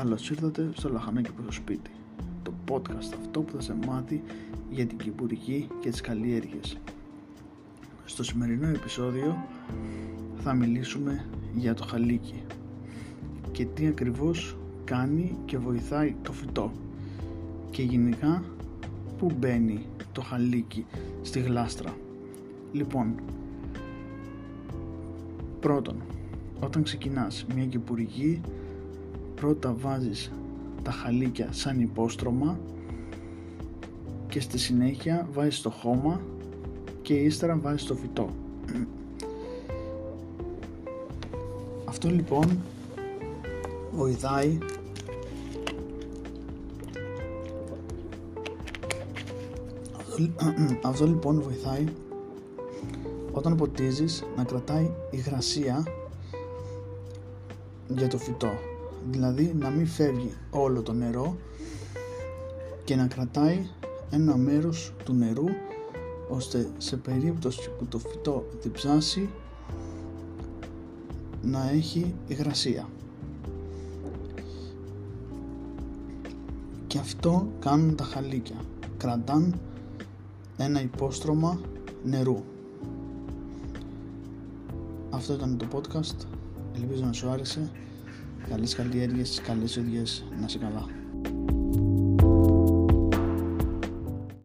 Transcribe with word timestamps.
Καλώς 0.00 0.30
ήρθατε 0.30 0.70
στο 0.74 0.88
Λαχανάκι 0.88 1.32
προς 1.32 1.46
το 1.46 1.52
σπίτι 1.52 1.90
Το 2.42 2.52
podcast 2.68 3.14
αυτό 3.20 3.40
που 3.40 3.52
θα 3.52 3.60
σε 3.60 3.76
μάθει 3.86 4.22
για 4.70 4.86
την 4.86 4.98
κυπουρική 4.98 5.68
και 5.80 5.90
τις 5.90 6.00
καλλιέργειες. 6.00 6.76
Στο 8.04 8.24
σημερινό 8.24 8.68
επεισόδιο 8.68 9.36
θα 10.38 10.54
μιλήσουμε 10.54 11.24
για 11.54 11.74
το 11.74 11.84
χαλίκι 11.84 12.42
και 13.52 13.64
τι 13.64 13.86
ακριβώς 13.86 14.56
κάνει 14.84 15.36
και 15.44 15.58
βοηθάει 15.58 16.14
το 16.22 16.32
φυτό 16.32 16.72
και 17.70 17.82
γενικά 17.82 18.44
που 19.18 19.30
μπαίνει 19.38 19.86
το 20.12 20.20
χαλίκι 20.20 20.86
στη 21.22 21.40
γλάστρα. 21.40 21.94
Λοιπόν, 22.72 23.14
πρώτον, 25.60 25.96
όταν 26.60 26.82
ξεκινάς 26.82 27.46
μια 27.54 27.64
κυπουρική 27.64 28.40
πρώτα 29.40 29.74
βάζεις 29.80 30.32
τα 30.82 30.90
χαλίκια 30.90 31.48
σαν 31.52 31.80
υπόστρωμα 31.80 32.58
και 34.28 34.40
στη 34.40 34.58
συνέχεια 34.58 35.28
βάζεις 35.32 35.60
το 35.60 35.70
χώμα 35.70 36.20
και 37.02 37.14
ύστερα 37.14 37.56
βάζεις 37.56 37.84
το 37.84 37.94
φυτό. 37.94 38.30
Αυτό 41.84 42.08
λοιπόν 42.08 42.58
βοηθάει 43.92 44.58
αυτό 50.82 51.06
λοιπόν 51.06 51.42
βοηθάει 51.42 51.84
όταν 53.32 53.56
ποτίζεις 53.56 54.24
να 54.36 54.44
κρατάει 54.44 54.90
υγρασία 55.10 55.86
για 57.88 58.08
το 58.08 58.18
φυτό 58.18 58.50
δηλαδή 59.10 59.54
να 59.58 59.70
μην 59.70 59.86
φεύγει 59.86 60.32
όλο 60.50 60.82
το 60.82 60.92
νερό 60.92 61.36
και 62.84 62.96
να 62.96 63.06
κρατάει 63.06 63.66
ένα 64.10 64.36
μέρος 64.36 64.92
του 65.04 65.12
νερού 65.12 65.44
ώστε 66.28 66.70
σε 66.78 66.96
περίπτωση 66.96 67.70
που 67.78 67.84
το 67.84 67.98
φυτό 67.98 68.44
διψάσει 68.62 69.28
να 71.42 71.70
έχει 71.70 72.14
υγρασία. 72.26 72.88
Και 76.86 76.98
αυτό 76.98 77.48
κάνουν 77.58 77.96
τα 77.96 78.04
χαλίκια. 78.04 78.56
Κρατάν 78.96 79.60
ένα 80.56 80.82
υπόστρωμα 80.82 81.60
νερού. 82.04 82.44
Αυτό 85.10 85.32
ήταν 85.32 85.56
το 85.56 85.66
podcast. 85.72 86.26
Ελπίζω 86.76 87.04
να 87.04 87.12
σου 87.12 87.28
άρεσε 87.28 87.70
Καλές 88.48 88.74
καλλιέργειες, 88.74 89.40
καλές 89.46 89.76
οδηγίες, 89.76 90.24
να 90.40 90.46
είσαι 90.46 90.58
καλά. 90.58 90.99